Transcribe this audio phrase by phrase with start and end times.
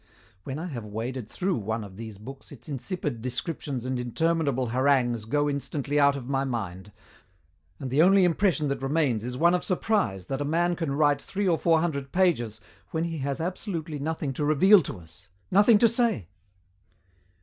[0.45, 5.25] When I have waded through one of these books its insipid descriptions and interminable harangues
[5.25, 6.91] go instantly out of my mind,
[7.79, 11.21] and the only impression that remains is one of surprise that a man can write
[11.21, 12.59] three or four hundred pages
[12.89, 16.29] when he has absolutely nothing to reveal to us nothing to say!"